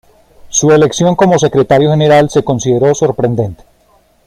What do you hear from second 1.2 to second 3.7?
Secretario General se consideró sorprendente.